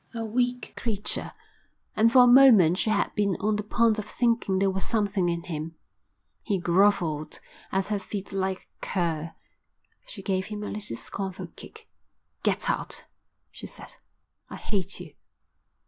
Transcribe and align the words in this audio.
A 0.15 0.25
weak 0.25 0.73
creature! 0.75 1.31
And 1.95 2.11
for 2.11 2.23
a 2.23 2.27
moment 2.27 2.79
she 2.79 2.89
had 2.89 3.13
been 3.13 3.35
on 3.35 3.55
the 3.55 3.61
point 3.61 3.99
of 3.99 4.05
thinking 4.05 4.57
there 4.57 4.71
was 4.71 4.83
something 4.83 5.29
in 5.29 5.43
him. 5.43 5.75
He 6.41 6.57
grovelled 6.57 7.39
at 7.71 7.85
her 7.85 7.99
feet 7.99 8.33
like 8.33 8.61
a 8.61 8.81
cur. 8.83 9.35
She 10.07 10.23
gave 10.23 10.47
him 10.47 10.63
a 10.63 10.71
little 10.71 10.97
scornful 10.97 11.49
kick. 11.55 11.87
"Get 12.41 12.67
out," 12.67 13.05
she 13.51 13.67
said. 13.67 13.93
"I 14.49 14.55
hate 14.55 14.99
you." 14.99 15.13